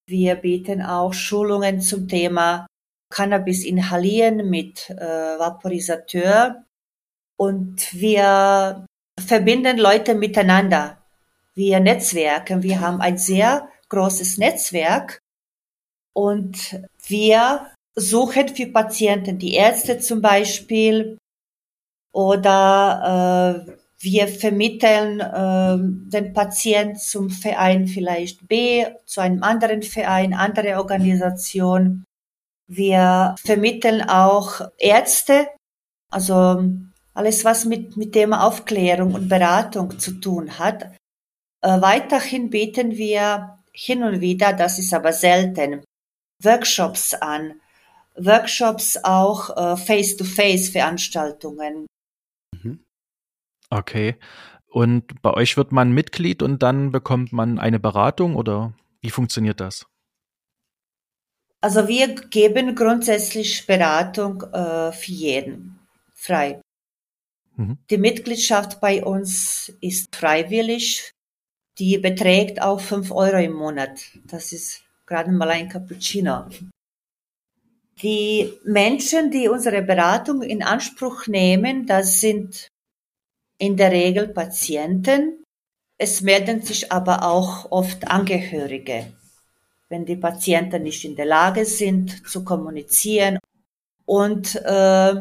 Wir 0.08 0.36
bieten 0.36 0.82
auch 0.82 1.12
Schulungen 1.12 1.80
zum 1.80 2.08
Thema 2.08 2.66
Cannabis 3.12 3.64
inhalieren 3.64 4.48
mit 4.48 4.90
äh, 4.90 5.38
Vaporisateur 5.38 6.64
und 7.38 7.92
wir 7.92 8.86
verbinden 9.26 9.78
Leute 9.78 10.14
miteinander. 10.14 10.98
Wir 11.54 11.80
netzwerken. 11.80 12.62
Wir 12.62 12.80
haben 12.80 13.00
ein 13.00 13.18
sehr 13.18 13.68
großes 13.88 14.38
Netzwerk 14.38 15.20
und 16.12 16.80
wir 17.06 17.72
suchen 17.94 18.48
für 18.48 18.66
Patienten, 18.66 19.38
die 19.38 19.54
Ärzte 19.54 19.98
zum 19.98 20.20
Beispiel, 20.20 21.18
oder 22.16 23.66
äh, 23.68 23.72
wir 23.98 24.28
vermitteln 24.28 25.20
äh, 25.20 25.76
den 26.10 26.32
Patient 26.32 26.98
zum 26.98 27.28
Verein 27.28 27.86
vielleicht 27.86 28.48
B, 28.48 28.86
zu 29.04 29.20
einem 29.20 29.42
anderen 29.42 29.82
Verein, 29.82 30.32
andere 30.32 30.78
Organisation. 30.78 32.04
Wir 32.68 33.34
vermitteln 33.44 34.00
auch 34.02 34.62
Ärzte, 34.78 35.48
also 36.10 36.64
alles, 37.16 37.44
was 37.44 37.64
mit, 37.64 37.96
mit 37.96 38.12
Thema 38.12 38.46
Aufklärung 38.46 39.14
und 39.14 39.28
Beratung 39.28 39.98
zu 39.98 40.20
tun 40.20 40.58
hat. 40.58 40.84
Äh, 41.62 41.80
weiterhin 41.80 42.50
bieten 42.50 42.96
wir 42.96 43.58
hin 43.72 44.02
und 44.02 44.20
wieder, 44.20 44.52
das 44.52 44.78
ist 44.78 44.92
aber 44.94 45.12
selten, 45.12 45.82
Workshops 46.42 47.14
an, 47.14 47.60
Workshops 48.16 48.98
auch 49.02 49.56
äh, 49.56 49.76
Face-to-Face-Veranstaltungen. 49.76 51.86
Mhm. 52.52 52.80
Okay. 53.70 54.16
Und 54.68 55.22
bei 55.22 55.32
euch 55.32 55.56
wird 55.56 55.72
man 55.72 55.92
Mitglied 55.92 56.42
und 56.42 56.62
dann 56.62 56.92
bekommt 56.92 57.32
man 57.32 57.58
eine 57.58 57.80
Beratung 57.80 58.36
oder 58.36 58.74
wie 59.00 59.10
funktioniert 59.10 59.60
das? 59.60 59.86
Also 61.62 61.88
wir 61.88 62.14
geben 62.14 62.74
grundsätzlich 62.74 63.66
Beratung 63.66 64.42
äh, 64.52 64.92
für 64.92 65.12
jeden 65.12 65.78
frei. 66.14 66.60
Mhm. 67.56 67.78
Die 67.90 67.98
Mitgliedschaft 67.98 68.80
bei 68.80 69.04
uns 69.04 69.72
ist 69.80 70.14
freiwillig. 70.14 71.12
Die 71.78 71.98
beträgt 71.98 72.62
auch 72.62 72.80
fünf 72.80 73.10
Euro 73.10 73.38
im 73.38 73.52
Monat. 73.52 74.00
Das 74.24 74.52
ist 74.52 74.82
gerade 75.06 75.30
mal 75.30 75.50
ein 75.50 75.68
Cappuccino. 75.68 76.46
Die 78.02 78.52
Menschen, 78.64 79.30
die 79.30 79.48
unsere 79.48 79.82
Beratung 79.82 80.42
in 80.42 80.62
Anspruch 80.62 81.26
nehmen, 81.26 81.86
das 81.86 82.20
sind 82.20 82.68
in 83.58 83.76
der 83.76 83.90
Regel 83.90 84.28
Patienten. 84.28 85.42
Es 85.98 86.20
melden 86.20 86.60
sich 86.60 86.92
aber 86.92 87.22
auch 87.22 87.70
oft 87.70 88.08
Angehörige, 88.08 89.12
wenn 89.88 90.04
die 90.04 90.16
Patienten 90.16 90.82
nicht 90.82 91.06
in 91.06 91.16
der 91.16 91.24
Lage 91.24 91.64
sind 91.64 92.28
zu 92.28 92.44
kommunizieren. 92.44 93.38
Und 94.04 94.56
äh, 94.56 95.14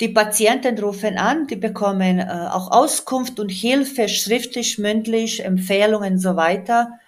die 0.00 0.08
Patienten 0.08 0.78
rufen 0.78 1.16
an, 1.18 1.46
die 1.46 1.56
bekommen 1.56 2.18
äh, 2.18 2.48
auch 2.50 2.70
Auskunft 2.70 3.38
und 3.38 3.50
Hilfe, 3.50 4.08
schriftlich, 4.08 4.78
mündlich, 4.78 5.44
Empfehlungen 5.44 6.14
und 6.14 6.18
so 6.18 6.36
weiter. 6.36 6.98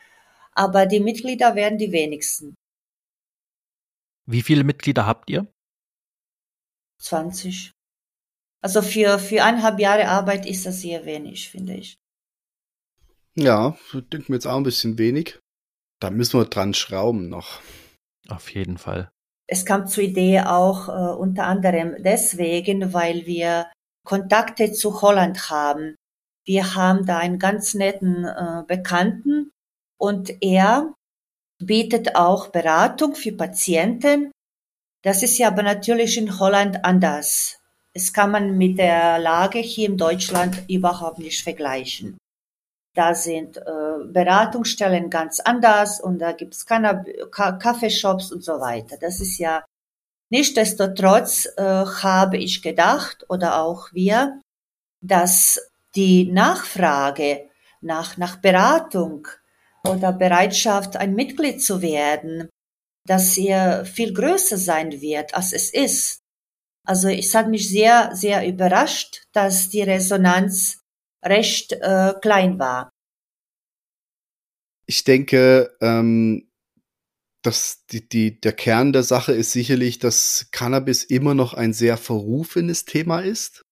Aber 0.52 0.86
die 0.86 1.00
Mitglieder 1.00 1.54
werden 1.54 1.78
die 1.78 1.92
wenigsten. 1.92 2.54
Wie 4.26 4.42
viele 4.42 4.64
Mitglieder 4.64 5.06
habt 5.06 5.28
ihr? 5.30 5.46
20. 7.00 7.72
Also 8.62 8.80
für, 8.80 9.18
für 9.18 9.42
eineinhalb 9.42 9.78
Jahre 9.78 10.08
Arbeit 10.08 10.46
ist 10.46 10.64
das 10.64 10.80
sehr 10.80 11.04
wenig, 11.04 11.50
finde 11.50 11.74
ich. 11.74 11.96
Ja, 13.34 13.76
denke 13.92 14.30
mir 14.30 14.36
jetzt 14.36 14.46
auch 14.46 14.56
ein 14.56 14.62
bisschen 14.62 14.96
wenig. 14.96 15.38
Da 16.00 16.10
müssen 16.10 16.38
wir 16.38 16.46
dran 16.46 16.72
schrauben 16.72 17.28
noch. 17.28 17.60
Auf 18.28 18.54
jeden 18.54 18.78
Fall. 18.78 19.10
Es 19.46 19.66
kam 19.66 19.86
zur 19.86 20.04
Idee 20.04 20.40
auch 20.40 20.88
äh, 20.88 21.14
unter 21.16 21.46
anderem 21.46 21.96
deswegen, 21.98 22.92
weil 22.92 23.26
wir 23.26 23.70
Kontakte 24.04 24.72
zu 24.72 25.02
Holland 25.02 25.50
haben. 25.50 25.96
Wir 26.46 26.74
haben 26.74 27.06
da 27.06 27.18
einen 27.18 27.38
ganz 27.38 27.74
netten 27.74 28.24
äh, 28.24 28.62
Bekannten 28.66 29.50
und 29.98 30.42
er 30.42 30.94
bietet 31.58 32.16
auch 32.16 32.48
Beratung 32.48 33.14
für 33.14 33.32
Patienten. 33.32 34.30
Das 35.02 35.22
ist 35.22 35.38
ja 35.38 35.48
aber 35.48 35.62
natürlich 35.62 36.18
in 36.18 36.38
Holland 36.38 36.84
anders. 36.84 37.58
Es 37.92 38.12
kann 38.12 38.30
man 38.30 38.58
mit 38.58 38.78
der 38.78 39.18
Lage 39.18 39.58
hier 39.58 39.88
in 39.88 39.96
Deutschland 39.96 40.64
überhaupt 40.68 41.18
nicht 41.18 41.42
vergleichen. 41.42 42.16
Da 42.94 43.14
sind 43.14 43.56
äh, 43.56 44.04
Beratungsstellen 44.06 45.10
ganz 45.10 45.40
anders 45.40 46.00
und 46.00 46.18
da 46.18 46.32
gibt's 46.32 46.64
Ka 46.66 47.52
Kaffeeshops 47.52 48.30
und 48.32 48.44
so 48.44 48.60
weiter. 48.60 48.96
Das 49.00 49.20
ist 49.20 49.38
ja 49.38 49.64
Nichtsdestotrotz 50.34 51.46
äh, 51.56 51.62
habe 51.62 52.38
ich 52.38 52.60
gedacht 52.60 53.24
oder 53.28 53.60
auch 53.62 53.92
wir, 53.92 54.40
dass 55.00 55.60
die 55.94 56.30
Nachfrage 56.32 57.48
nach, 57.80 58.16
nach 58.16 58.36
Beratung 58.36 59.28
oder 59.86 60.12
Bereitschaft, 60.12 60.96
ein 60.96 61.14
Mitglied 61.14 61.62
zu 61.62 61.82
werden, 61.82 62.48
dass 63.06 63.36
er 63.36 63.84
viel 63.84 64.12
größer 64.12 64.56
sein 64.56 65.00
wird, 65.00 65.34
als 65.34 65.52
es 65.52 65.72
ist. 65.72 66.18
Also 66.84 67.08
es 67.08 67.32
hat 67.34 67.48
mich 67.48 67.68
sehr, 67.68 68.10
sehr 68.14 68.44
überrascht, 68.44 69.26
dass 69.32 69.68
die 69.68 69.82
Resonanz 69.82 70.80
recht 71.24 71.72
äh, 71.72 72.14
klein 72.20 72.58
war. 72.58 72.90
ich 74.86 75.04
denke, 75.04 75.76
ähm, 75.80 76.50
dass 77.42 77.84
die, 77.86 78.08
die, 78.08 78.40
der 78.40 78.52
Kern 78.52 78.92
der 78.92 79.02
Sache 79.02 79.32
ist 79.32 79.52
sicherlich, 79.52 79.98
dass 79.98 80.48
Cannabis 80.50 81.04
immer 81.04 81.34
noch 81.34 81.54
ein 81.54 81.72
sehr 81.72 81.96
verrufenes 81.96 82.84
Thema 82.84 83.20
ist. 83.20 83.62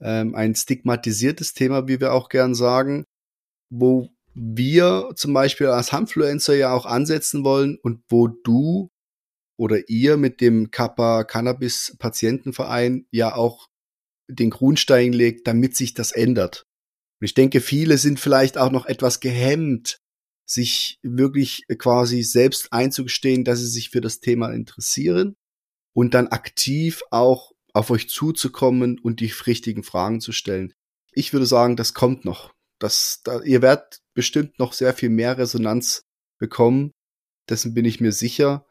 Ähm, 0.00 0.34
ein 0.34 0.54
stigmatisiertes 0.54 1.52
Thema, 1.52 1.88
wie 1.88 2.00
wir 2.00 2.12
auch 2.12 2.28
gern 2.28 2.54
sagen, 2.54 3.04
wo 3.70 4.08
wir 4.34 5.12
zum 5.14 5.34
Beispiel 5.34 5.66
als 5.66 5.92
Hanfluencer 5.92 6.54
ja 6.54 6.72
auch 6.72 6.86
ansetzen 6.86 7.44
wollen 7.44 7.78
und 7.82 8.02
wo 8.08 8.28
du 8.28 8.88
oder 9.58 9.88
ihr 9.88 10.16
mit 10.16 10.40
dem 10.40 10.70
Kappa 10.70 11.24
Cannabis 11.24 11.94
Patientenverein 11.98 13.06
ja 13.10 13.34
auch 13.34 13.68
den 14.28 14.48
Grundstein 14.48 15.12
legt, 15.12 15.46
damit 15.46 15.76
sich 15.76 15.92
das 15.92 16.12
ändert. 16.12 16.64
Und 17.22 17.26
ich 17.26 17.34
denke, 17.34 17.60
viele 17.60 17.98
sind 17.98 18.18
vielleicht 18.18 18.58
auch 18.58 18.72
noch 18.72 18.84
etwas 18.84 19.20
gehemmt, 19.20 20.00
sich 20.44 20.98
wirklich 21.04 21.62
quasi 21.78 22.24
selbst 22.24 22.72
einzugestehen, 22.72 23.44
dass 23.44 23.60
sie 23.60 23.68
sich 23.68 23.90
für 23.90 24.00
das 24.00 24.18
Thema 24.18 24.50
interessieren 24.50 25.36
und 25.94 26.14
dann 26.14 26.26
aktiv 26.26 27.04
auch 27.12 27.52
auf 27.74 27.90
euch 27.90 28.08
zuzukommen 28.08 28.98
und 28.98 29.20
die 29.20 29.32
richtigen 29.46 29.84
Fragen 29.84 30.20
zu 30.20 30.32
stellen. 30.32 30.74
Ich 31.12 31.32
würde 31.32 31.46
sagen, 31.46 31.76
das 31.76 31.94
kommt 31.94 32.24
noch. 32.24 32.54
Das, 32.80 33.20
da, 33.22 33.40
ihr 33.42 33.62
werdet 33.62 34.00
bestimmt 34.14 34.58
noch 34.58 34.72
sehr 34.72 34.92
viel 34.92 35.08
mehr 35.08 35.38
Resonanz 35.38 36.02
bekommen. 36.40 36.90
Dessen 37.48 37.72
bin 37.72 37.84
ich 37.84 38.00
mir 38.00 38.10
sicher. 38.10 38.66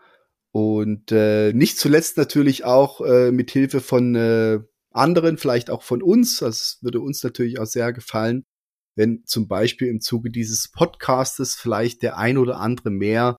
Und 0.52 1.14
äh, 1.14 1.54
nicht 1.54 1.78
zuletzt 1.78 2.18
natürlich 2.18 2.66
auch 2.66 3.00
äh, 3.00 3.32
mit 3.32 3.50
Hilfe 3.50 3.80
von 3.80 4.14
äh, 4.16 4.60
anderen, 4.92 5.38
vielleicht 5.38 5.70
auch 5.70 5.84
von 5.84 6.02
uns. 6.02 6.40
Das 6.40 6.80
würde 6.82 7.00
uns 7.00 7.24
natürlich 7.24 7.60
auch 7.60 7.66
sehr 7.66 7.94
gefallen, 7.94 8.46
wenn 8.96 9.24
zum 9.26 9.48
Beispiel 9.48 9.88
im 9.88 10.02
Zuge 10.02 10.30
dieses 10.30 10.70
Podcastes 10.72 11.56
vielleicht 11.56 12.02
der 12.02 12.18
ein 12.18 12.38
oder 12.38 12.60
andere 12.60 12.90
mehr 12.90 13.38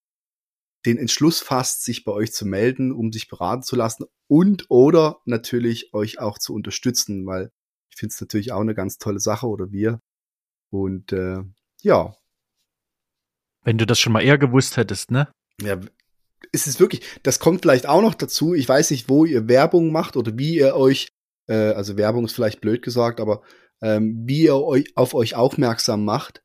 den 0.84 0.98
Entschluss 0.98 1.40
fasst, 1.40 1.84
sich 1.84 2.04
bei 2.04 2.12
euch 2.12 2.32
zu 2.32 2.44
melden, 2.44 2.92
um 2.92 3.12
sich 3.12 3.28
beraten 3.28 3.62
zu 3.62 3.76
lassen 3.76 4.04
und 4.28 4.66
oder 4.68 5.20
natürlich 5.24 5.94
euch 5.94 6.18
auch 6.18 6.38
zu 6.38 6.54
unterstützen, 6.54 7.26
weil 7.26 7.50
ich 7.90 7.98
finde 7.98 8.12
es 8.14 8.20
natürlich 8.20 8.52
auch 8.52 8.60
eine 8.60 8.74
ganz 8.74 8.98
tolle 8.98 9.20
Sache 9.20 9.46
oder 9.46 9.70
wir. 9.70 10.00
Und 10.70 11.12
äh, 11.12 11.42
ja. 11.82 12.16
Wenn 13.62 13.78
du 13.78 13.86
das 13.86 14.00
schon 14.00 14.12
mal 14.12 14.22
eher 14.22 14.38
gewusst 14.38 14.76
hättest, 14.76 15.10
ne? 15.10 15.30
Ja, 15.60 15.78
ist 16.50 16.66
es 16.66 16.80
wirklich, 16.80 17.02
das 17.22 17.38
kommt 17.38 17.62
vielleicht 17.62 17.86
auch 17.86 18.02
noch 18.02 18.14
dazu. 18.14 18.54
Ich 18.54 18.68
weiß 18.68 18.90
nicht, 18.90 19.08
wo 19.08 19.24
ihr 19.24 19.48
Werbung 19.48 19.92
macht 19.92 20.16
oder 20.16 20.36
wie 20.36 20.56
ihr 20.56 20.74
euch, 20.74 21.08
äh, 21.46 21.72
also 21.72 21.96
Werbung 21.96 22.24
ist 22.24 22.34
vielleicht 22.34 22.60
blöd 22.60 22.82
gesagt, 22.82 23.20
aber 23.20 23.42
ähm, 23.80 24.22
wie 24.26 24.42
ihr 24.42 24.56
euch 24.56 24.92
auf 24.96 25.14
euch 25.14 25.34
aufmerksam 25.34 26.04
macht. 26.04 26.42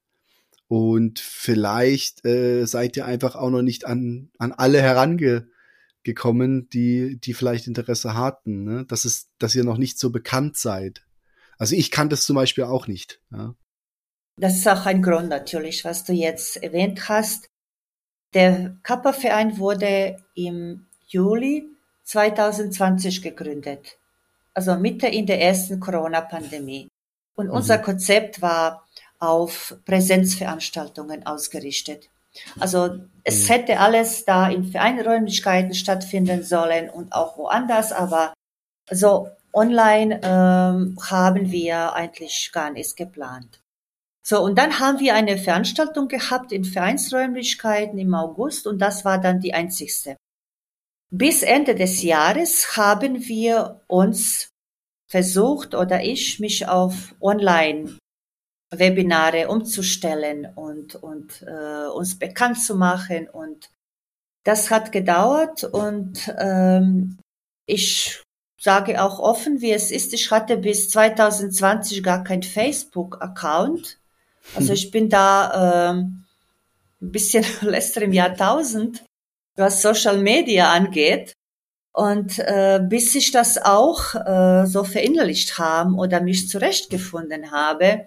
Und 0.67 1.19
vielleicht 1.19 2.25
äh, 2.25 2.65
seid 2.65 2.97
ihr 2.97 3.05
einfach 3.05 3.35
auch 3.35 3.49
noch 3.49 3.61
nicht 3.61 3.85
an, 3.85 4.31
an 4.37 4.51
alle 4.51 4.81
herangekommen, 4.81 6.67
die, 6.69 7.19
die 7.21 7.33
vielleicht 7.33 7.67
Interesse 7.67 8.15
hatten, 8.15 8.63
ne? 8.65 8.85
dass, 8.85 9.05
es, 9.05 9.29
dass 9.39 9.55
ihr 9.55 9.63
noch 9.63 9.77
nicht 9.77 9.97
so 9.97 10.09
bekannt 10.09 10.57
seid. 10.57 11.05
Also 11.57 11.75
ich 11.75 11.89
kann 11.89 12.09
das 12.09 12.25
zum 12.25 12.35
Beispiel 12.35 12.65
auch 12.65 12.87
nicht. 12.87 13.21
Ja. 13.31 13.55
Das 14.37 14.55
ist 14.57 14.67
auch 14.67 14.85
ein 14.85 15.01
Grund 15.01 15.29
natürlich, 15.29 15.85
was 15.85 16.03
du 16.03 16.13
jetzt 16.13 16.57
erwähnt 16.61 17.09
hast. 17.09 17.49
Der 18.33 18.77
Kappa-Verein 18.83 19.57
wurde 19.57 20.17
im 20.35 20.85
Juli 21.07 21.65
2020 22.03 23.21
gegründet, 23.21 23.97
also 24.57 24.75
Mitte 24.75 25.05
in 25.05 25.27
der 25.27 25.39
ersten 25.39 25.79
Corona-Pandemie. 25.79 26.89
Und 27.35 27.51
unser 27.51 27.77
mhm. 27.77 27.83
Konzept 27.83 28.41
war 28.41 28.87
auf 29.19 29.75
Präsenzveranstaltungen 29.85 31.27
ausgerichtet. 31.27 32.09
Also 32.59 32.99
es 33.23 33.43
mhm. 33.43 33.53
hätte 33.53 33.79
alles 33.79 34.25
da 34.25 34.49
in 34.49 34.65
Vereinräumlichkeiten 34.65 35.75
stattfinden 35.75 36.43
sollen 36.43 36.89
und 36.89 37.13
auch 37.13 37.37
woanders, 37.37 37.91
aber 37.91 38.33
so 38.89 39.29
online 39.53 40.21
ähm, 40.23 40.97
haben 41.07 41.51
wir 41.51 41.93
eigentlich 41.93 42.49
gar 42.51 42.71
nichts 42.71 42.95
geplant. 42.95 43.61
So, 44.23 44.41
und 44.41 44.57
dann 44.57 44.79
haben 44.79 44.99
wir 44.99 45.13
eine 45.13 45.37
Veranstaltung 45.37 46.07
gehabt 46.07 46.51
in 46.51 46.65
Vereinsräumlichkeiten 46.65 47.99
im 47.99 48.15
August 48.15 48.65
und 48.65 48.79
das 48.79 49.05
war 49.05 49.19
dann 49.19 49.39
die 49.39 49.53
einzigste. 49.53 50.17
Bis 51.09 51.41
Ende 51.41 51.73
des 51.73 52.03
Jahres 52.03 52.75
haben 52.75 53.25
wir 53.27 53.79
uns 53.87 54.49
versucht 55.07 55.73
oder 55.73 56.03
ich 56.03 56.41
mich 56.41 56.67
auf 56.67 57.15
Online-Webinare 57.21 59.47
umzustellen 59.47 60.45
und, 60.53 60.95
und 60.95 61.43
äh, 61.43 61.87
uns 61.87 62.19
bekannt 62.19 62.61
zu 62.61 62.75
machen. 62.75 63.29
Und 63.29 63.69
das 64.43 64.69
hat 64.69 64.91
gedauert 64.91 65.63
und 65.63 66.29
ähm, 66.37 67.17
ich 67.65 68.21
sage 68.59 69.01
auch 69.01 69.19
offen, 69.19 69.61
wie 69.61 69.71
es 69.71 69.91
ist. 69.91 70.13
Ich 70.13 70.31
hatte 70.31 70.57
bis 70.57 70.89
2020 70.89 72.03
gar 72.03 72.23
kein 72.23 72.43
Facebook-Account. 72.43 73.99
Also 74.55 74.73
ich 74.73 74.91
bin 74.91 75.09
da 75.09 75.91
ähm, 75.91 76.25
ein 77.01 77.11
bisschen 77.11 77.45
letzter 77.61 78.01
im 78.01 78.13
Jahrtausend, 78.13 79.03
was 79.57 79.81
Social 79.81 80.17
Media 80.17 80.71
angeht. 80.71 81.33
Und 81.93 82.37
äh, 82.39 82.79
bis 82.81 83.15
ich 83.15 83.31
das 83.31 83.57
auch 83.57 84.13
äh, 84.13 84.65
so 84.67 84.83
verinnerlicht 84.83 85.57
haben 85.57 85.97
oder 85.97 86.21
mich 86.21 86.47
zurechtgefunden 86.47 87.51
habe, 87.51 88.05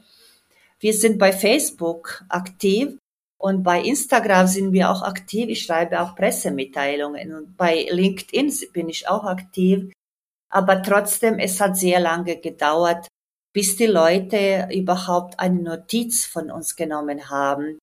wir 0.78 0.94
sind 0.94 1.18
bei 1.18 1.32
Facebook 1.32 2.24
aktiv 2.28 2.96
und 3.38 3.62
bei 3.62 3.80
Instagram 3.82 4.46
sind 4.46 4.72
wir 4.72 4.90
auch 4.90 5.02
aktiv. 5.02 5.48
Ich 5.48 5.62
schreibe 5.62 6.00
auch 6.00 6.14
Pressemitteilungen 6.14 7.34
und 7.34 7.56
bei 7.56 7.86
LinkedIn 7.90 8.52
bin 8.72 8.88
ich 8.88 9.08
auch 9.08 9.24
aktiv. 9.24 9.92
Aber 10.50 10.82
trotzdem, 10.82 11.38
es 11.38 11.60
hat 11.60 11.76
sehr 11.76 12.00
lange 12.00 12.36
gedauert, 12.36 13.08
bis 13.52 13.76
die 13.76 13.86
Leute 13.86 14.68
überhaupt 14.72 15.38
eine 15.40 15.62
Notiz 15.62 16.26
von 16.26 16.50
uns 16.50 16.76
genommen 16.76 17.28
haben. 17.30 17.78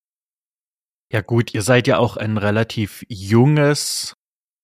Ja 1.12 1.22
gut, 1.22 1.54
ihr 1.54 1.62
seid 1.62 1.88
ja 1.88 1.98
auch 1.98 2.18
ein 2.18 2.38
relativ 2.38 3.04
junges 3.08 4.18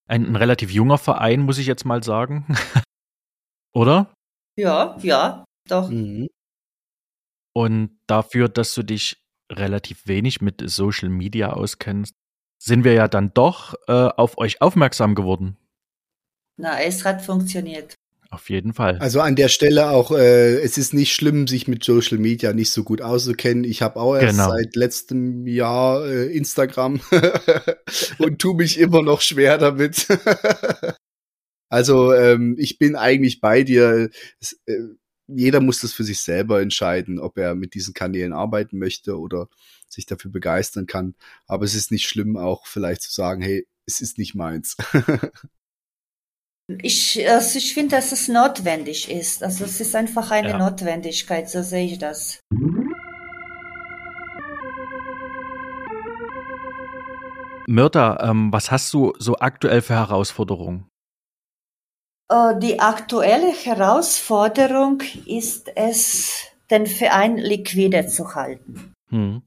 ein, 0.08 0.26
ein 0.26 0.36
relativ 0.36 0.72
junger 0.72 0.98
Verein, 0.98 1.42
muss 1.42 1.58
ich 1.58 1.68
jetzt 1.68 1.86
mal 1.86 2.04
sagen. 2.04 2.46
Oder? 3.74 4.14
Ja, 4.58 4.98
ja, 5.02 5.46
doch. 5.68 5.90
Mhm. 5.90 6.30
Und 7.56 8.00
dafür, 8.08 8.50
dass 8.50 8.74
du 8.74 8.84
dich 8.84 9.24
relativ 9.52 10.08
wenig 10.08 10.42
mit 10.42 10.62
Social 10.66 11.10
Media 11.10 11.54
auskennst, 11.54 12.16
sind 12.62 12.84
wir 12.84 12.94
ja 12.94 13.08
dann 13.08 13.34
doch 13.34 13.76
äh, 13.88 13.92
auf 13.92 14.38
euch 14.38 14.62
aufmerksam 14.62 15.16
geworden. 15.16 15.58
Na, 16.58 16.80
es 16.82 17.04
hat 17.04 17.22
funktioniert. 17.22 17.96
Auf 18.34 18.50
jeden 18.50 18.74
Fall. 18.74 18.98
Also 18.98 19.22
an 19.22 19.36
der 19.36 19.48
Stelle 19.48 19.92
auch, 19.92 20.10
äh, 20.10 20.56
es 20.62 20.80
ist 20.80 20.96
nicht 20.96 21.14
schlimm, 21.14 21.46
sich 21.46 21.68
mit 21.68 21.84
Social 21.84 22.18
Media 22.18 22.52
nicht 22.52 22.72
so 22.72 22.84
gut 22.84 23.00
auszukennen. 23.00 23.64
Ich 23.64 23.84
habe 23.84 24.00
auch 24.00 24.16
erst 24.16 24.40
genau. 24.40 24.50
seit 24.50 24.76
letztem 24.76 25.46
Jahr 25.46 26.04
äh, 26.04 26.36
Instagram 26.36 27.00
und 28.18 28.40
tu 28.40 28.56
mich 28.56 28.80
immer 28.80 29.04
noch 29.04 29.22
schwer 29.22 29.60
damit. 29.60 30.08
also 31.70 32.12
ähm, 32.12 32.56
ich 32.58 32.80
bin 32.80 32.96
eigentlich 32.96 33.40
bei 33.40 33.62
dir. 33.62 34.10
Es, 34.40 34.60
äh, 34.66 34.80
jeder 35.28 35.62
muss 35.62 35.82
das 35.82 35.94
für 35.94 36.04
sich 36.04 36.20
selber 36.22 36.60
entscheiden, 36.60 37.20
ob 37.20 37.38
er 37.38 37.54
mit 37.54 37.76
diesen 37.76 37.94
Kanälen 37.94 38.34
arbeiten 38.34 38.80
möchte 38.80 39.20
oder 39.20 39.48
sich 39.88 40.08
dafür 40.08 40.32
begeistern 40.32 40.88
kann. 40.88 41.14
Aber 41.46 41.66
es 41.66 41.76
ist 41.76 41.92
nicht 41.92 42.10
schlimm, 42.10 42.36
auch 42.36 42.66
vielleicht 42.66 43.04
zu 43.04 43.14
sagen, 43.14 43.44
hey, 43.44 43.68
es 43.86 44.02
ist 44.02 44.18
nicht 44.18 44.34
meins. 44.34 44.76
Ich, 46.68 47.30
also 47.30 47.58
ich 47.58 47.74
finde, 47.74 47.98
dass 47.98 48.12
es 48.12 48.28
notwendig 48.28 49.12
ist. 49.12 49.44
Also 49.44 49.66
es 49.66 49.82
ist 49.82 49.96
einfach 49.96 50.32
eine 50.32 50.50
ja. 50.50 50.58
Notwendigkeit, 50.58 51.50
so 51.50 51.62
sehe 51.62 51.86
ich 51.86 52.00
das. 52.00 52.40
Myrta, 57.68 58.30
ähm, 58.30 58.52
was 58.52 58.72
hast 58.72 58.94
du 58.94 59.14
so 59.20 59.38
aktuell 59.40 59.82
für 59.82 59.96
Herausforderungen? 59.96 60.88
Äh, 62.30 62.60
die 62.60 62.80
aktuelle 62.80 63.52
Herausforderung 63.52 65.02
ist 65.26 65.72
es, 65.76 66.48
den 66.70 66.88
Verein 66.88 67.38
liquide 67.38 68.08
zu 68.08 68.36
halten. 68.36 68.94
Hm. 69.10 69.44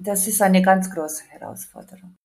Das 0.00 0.26
ist 0.28 0.40
eine 0.40 0.62
ganz 0.62 0.90
große 0.90 1.24
Herausforderung. 1.24 2.16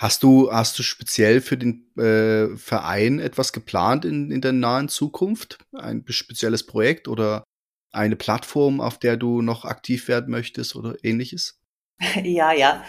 Hast 0.00 0.22
du, 0.22 0.50
hast 0.50 0.78
du 0.78 0.82
speziell 0.82 1.42
für 1.42 1.58
den 1.58 1.84
äh, 1.98 2.56
Verein 2.56 3.18
etwas 3.18 3.52
geplant 3.52 4.06
in, 4.06 4.30
in 4.30 4.40
der 4.40 4.52
nahen 4.52 4.88
Zukunft? 4.88 5.58
Ein 5.74 6.06
spezielles 6.08 6.64
Projekt 6.64 7.06
oder 7.06 7.44
eine 7.92 8.16
Plattform, 8.16 8.80
auf 8.80 8.98
der 8.98 9.18
du 9.18 9.42
noch 9.42 9.66
aktiv 9.66 10.08
werden 10.08 10.30
möchtest 10.30 10.74
oder 10.74 10.96
ähnliches? 11.04 11.60
Ja, 12.24 12.52
ja. 12.52 12.82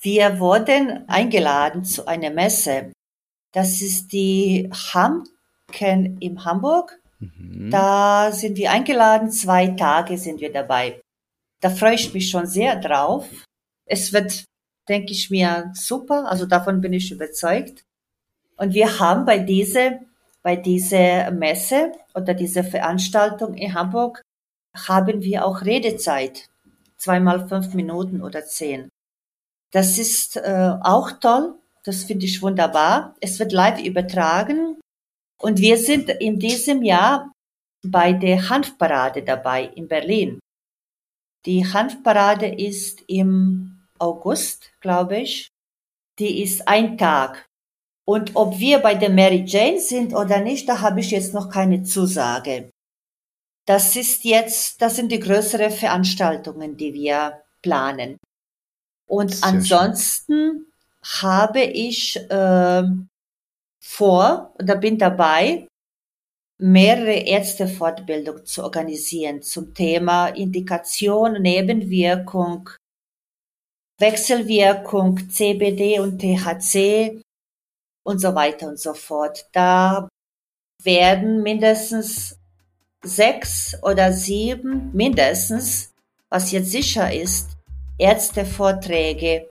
Wir 0.00 0.40
wurden 0.40 1.06
eingeladen 1.06 1.84
zu 1.84 2.06
einer 2.06 2.30
Messe. 2.30 2.92
Das 3.52 3.82
ist 3.82 4.08
die 4.12 4.70
Hamken 4.94 6.16
in 6.18 6.46
Hamburg. 6.46 6.98
Mhm. 7.18 7.70
Da 7.70 8.32
sind 8.32 8.56
wir 8.56 8.70
eingeladen, 8.70 9.30
zwei 9.30 9.66
Tage 9.66 10.16
sind 10.16 10.40
wir 10.40 10.50
dabei. 10.50 10.98
Da 11.60 11.68
freue 11.68 11.94
ich 11.94 12.14
mich 12.14 12.30
schon 12.30 12.46
sehr 12.46 12.76
drauf. 12.76 13.28
es 13.84 14.14
wird, 14.14 14.46
denke 14.88 15.12
ich 15.12 15.30
mir, 15.30 15.70
super. 15.74 16.26
Also 16.26 16.46
davon 16.46 16.80
bin 16.80 16.92
ich 16.92 17.10
überzeugt. 17.10 17.84
Und 18.56 18.74
wir 18.74 18.98
haben 18.98 19.24
bei 19.24 19.38
dieser, 19.38 20.00
bei 20.42 20.56
dieser 20.56 21.30
Messe 21.30 21.92
oder 22.14 22.34
dieser 22.34 22.64
Veranstaltung 22.64 23.54
in 23.54 23.74
Hamburg 23.74 24.22
haben 24.74 25.22
wir 25.22 25.44
auch 25.44 25.62
Redezeit. 25.62 26.48
Zweimal 26.96 27.48
fünf 27.48 27.74
Minuten 27.74 28.22
oder 28.22 28.44
zehn. 28.44 28.88
Das 29.72 29.98
ist 29.98 30.36
äh, 30.36 30.76
auch 30.82 31.12
toll. 31.12 31.54
Das 31.84 32.04
finde 32.04 32.26
ich 32.26 32.42
wunderbar. 32.42 33.16
Es 33.20 33.38
wird 33.38 33.52
live 33.52 33.82
übertragen. 33.82 34.78
Und 35.40 35.58
wir 35.58 35.78
sind 35.78 36.08
in 36.08 36.38
diesem 36.38 36.82
Jahr 36.82 37.32
bei 37.84 38.12
der 38.12 38.48
Hanfparade 38.48 39.22
dabei 39.22 39.64
in 39.64 39.88
Berlin. 39.88 40.38
Die 41.46 41.66
Hanfparade 41.66 42.46
ist 42.46 43.02
im 43.08 43.81
August, 44.02 44.72
glaube 44.80 45.18
ich. 45.18 45.48
Die 46.18 46.42
ist 46.42 46.68
ein 46.68 46.98
Tag. 46.98 47.46
Und 48.04 48.34
ob 48.34 48.58
wir 48.58 48.80
bei 48.80 48.94
der 48.94 49.10
Mary 49.10 49.44
Jane 49.46 49.80
sind 49.80 50.12
oder 50.12 50.40
nicht, 50.40 50.68
da 50.68 50.80
habe 50.80 51.00
ich 51.00 51.10
jetzt 51.10 51.32
noch 51.34 51.48
keine 51.48 51.84
Zusage. 51.84 52.70
Das 53.66 53.94
ist 53.94 54.24
jetzt, 54.24 54.82
das 54.82 54.96
sind 54.96 55.12
die 55.12 55.20
größeren 55.20 55.70
Veranstaltungen, 55.70 56.76
die 56.76 56.92
wir 56.94 57.42
planen. 57.62 58.18
Und 59.08 59.34
Sehr 59.34 59.48
ansonsten 59.48 60.66
schön. 61.02 61.22
habe 61.22 61.62
ich 61.62 62.16
äh, 62.28 62.82
vor 63.80 64.54
oder 64.58 64.76
bin 64.76 64.98
dabei, 64.98 65.68
mehrere 66.58 67.14
Ärztefortbildungen 67.26 68.46
zu 68.46 68.62
organisieren 68.62 69.42
zum 69.42 69.74
Thema 69.74 70.28
Indikation, 70.28 71.40
Nebenwirkung, 71.40 72.70
Wechselwirkung, 74.02 75.30
CBD 75.30 76.00
und 76.00 76.18
THC 76.18 77.22
und 78.02 78.18
so 78.20 78.34
weiter 78.34 78.66
und 78.68 78.80
so 78.80 78.94
fort. 78.94 79.46
Da 79.52 80.08
werden 80.82 81.42
mindestens 81.42 82.36
sechs 83.04 83.76
oder 83.82 84.12
sieben, 84.12 84.90
mindestens, 84.92 85.92
was 86.28 86.50
jetzt 86.50 86.72
sicher 86.72 87.12
ist, 87.12 87.50
Ärztevorträge, 87.96 89.48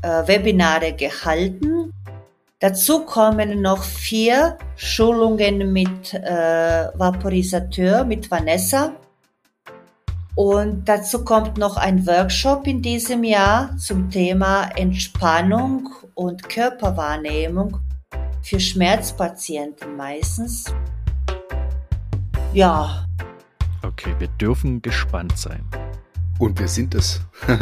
äh, 0.00 0.26
Webinare 0.26 0.94
gehalten. 0.94 1.92
Dazu 2.60 3.04
kommen 3.04 3.60
noch 3.60 3.84
vier 3.84 4.56
Schulungen 4.76 5.72
mit 5.74 6.14
äh, 6.14 6.88
Vaporisateur, 6.94 8.04
mit 8.04 8.30
Vanessa. 8.30 8.96
Und 10.36 10.86
dazu 10.86 11.24
kommt 11.24 11.56
noch 11.56 11.78
ein 11.78 12.06
Workshop 12.06 12.66
in 12.66 12.82
diesem 12.82 13.24
Jahr 13.24 13.74
zum 13.78 14.10
Thema 14.10 14.68
Entspannung 14.76 15.88
und 16.14 16.46
Körperwahrnehmung 16.50 17.80
für 18.42 18.60
Schmerzpatienten 18.60 19.96
meistens. 19.96 20.66
Ja. 22.52 23.06
Okay, 23.82 24.14
wir 24.18 24.28
dürfen 24.28 24.82
gespannt 24.82 25.38
sein. 25.38 25.64
Und 26.38 26.58
wir 26.60 26.68
sind 26.68 26.94
es. 26.94 27.22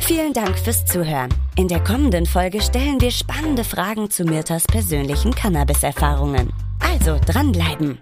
Vielen 0.00 0.32
Dank 0.32 0.58
fürs 0.58 0.84
Zuhören. 0.84 1.32
In 1.54 1.68
der 1.68 1.84
kommenden 1.84 2.26
Folge 2.26 2.60
stellen 2.60 3.00
wir 3.00 3.12
spannende 3.12 3.62
Fragen 3.62 4.10
zu 4.10 4.24
Mirtas 4.24 4.64
persönlichen 4.64 5.32
Cannabis-Erfahrungen. 5.32 6.52
Also 6.80 7.20
dranbleiben. 7.24 7.98